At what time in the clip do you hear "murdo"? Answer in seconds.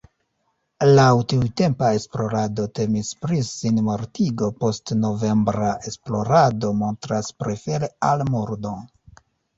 8.35-8.73